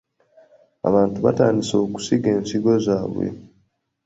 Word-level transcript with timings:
Abantu 0.87 1.17
batandise 1.25 1.73
okusiga 1.85 2.27
ensigo 2.37 2.71
zaabwe. 2.85 3.25